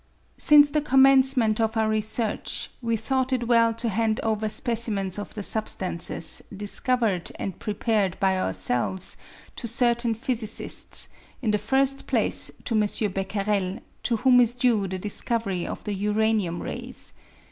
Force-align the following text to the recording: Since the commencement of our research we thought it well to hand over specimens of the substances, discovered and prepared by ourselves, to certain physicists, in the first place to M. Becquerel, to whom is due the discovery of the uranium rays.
Since 0.39 0.71
the 0.71 0.81
commencement 0.81 1.61
of 1.61 1.77
our 1.77 1.87
research 1.87 2.71
we 2.81 2.97
thought 2.97 3.31
it 3.31 3.47
well 3.47 3.71
to 3.75 3.87
hand 3.87 4.19
over 4.23 4.49
specimens 4.49 5.19
of 5.19 5.35
the 5.35 5.43
substances, 5.43 6.41
discovered 6.57 7.31
and 7.35 7.59
prepared 7.59 8.19
by 8.19 8.35
ourselves, 8.39 9.15
to 9.57 9.67
certain 9.67 10.15
physicists, 10.15 11.07
in 11.43 11.51
the 11.51 11.59
first 11.59 12.07
place 12.07 12.49
to 12.63 12.73
M. 12.73 12.79
Becquerel, 13.11 13.77
to 14.01 14.17
whom 14.17 14.39
is 14.41 14.55
due 14.55 14.87
the 14.87 14.97
discovery 14.97 15.67
of 15.67 15.83
the 15.83 15.93
uranium 15.93 16.63
rays. 16.63 17.13